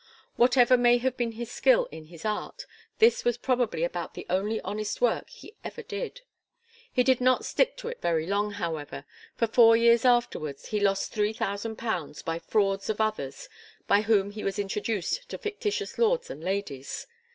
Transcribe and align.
Whatever 0.35 0.77
may 0.77 0.97
have 0.97 1.15
been 1.15 1.33
his 1.33 1.51
skill 1.51 1.87
in 1.91 2.05
his 2.05 2.25
art 2.25 2.65
this 2.97 3.23
was 3.23 3.37
probably 3.37 3.83
about 3.83 4.15
the 4.15 4.25
only 4.31 4.59
honest 4.61 4.99
work 4.99 5.29
he 5.29 5.53
ever 5.63 5.83
did. 5.83 6.21
He 6.91 7.03
did 7.03 7.21
not 7.21 7.45
stick 7.45 7.77
to 7.77 7.87
it 7.87 8.01
for 8.01 8.19
long 8.19 8.49
however, 8.53 9.05
for 9.35 9.45
four 9.45 9.77
years 9.77 10.03
afterwards 10.03 10.69
he 10.69 10.79
lost 10.79 11.13
three 11.13 11.33
thousand 11.33 11.75
pounds 11.75 12.23
by 12.23 12.39
frauds 12.39 12.89
of 12.89 12.99
others 12.99 13.47
by 13.85 14.01
whom 14.01 14.31
he 14.31 14.43
was 14.43 14.57
introduced 14.57 15.29
to 15.29 15.37
fictitious 15.37 15.99
lords 15.99 16.31
and 16.31 16.43
ladies. 16.43 17.05